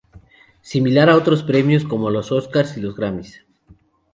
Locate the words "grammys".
2.95-3.45